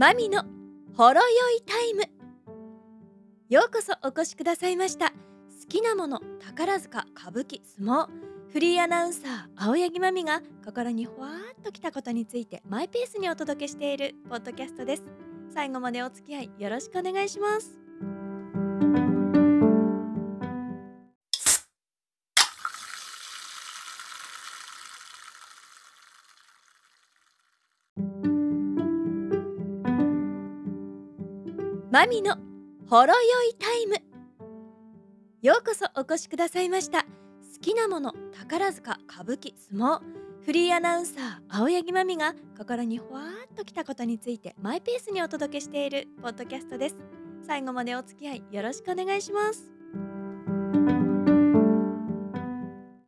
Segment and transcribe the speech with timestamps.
[0.00, 0.42] マミの
[0.96, 2.04] ほろ酔いタイム。
[3.50, 5.10] ようこそお越しくださいました。
[5.10, 5.14] 好
[5.68, 8.08] きなもの宝塚歌舞伎相撲。
[8.50, 15.04] フリーアナウンサー青柳まみが心にほわっときたことについてマイペースにお届けしているポッドキャストです。
[15.52, 17.78] 最後までお付き合いよろしくお願いします。
[31.90, 32.36] マミの
[32.88, 33.96] ほろ酔いタイム。
[35.42, 37.02] ようこそお越しくださいました。
[37.02, 37.08] 好
[37.60, 40.00] きなもの宝塚歌舞伎相撲。
[40.46, 46.96] フリーアナウンサー青柳まみが心にほわっときたことについてマイペースにお届けしているポッドキャストです。
[47.44, 49.72] 最後までお付き合いよろしくお願いします。